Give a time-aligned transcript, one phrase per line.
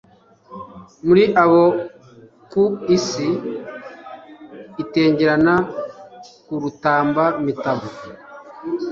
[1.05, 1.63] Muri abo
[2.51, 2.63] ku
[2.97, 3.29] isi
[4.81, 5.53] itengerana,
[6.45, 7.89] Ku Rutamba-mitavu.